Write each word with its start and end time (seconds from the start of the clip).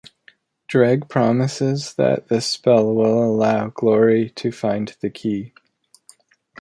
Dreg 0.67 1.09
promises 1.09 1.93
that 1.93 2.27
this 2.27 2.47
spell 2.47 2.91
will 2.95 3.23
allow 3.23 3.67
Glory 3.67 4.31
to 4.31 4.51
find 4.51 4.95
the 4.99 5.11
Key. 5.11 5.53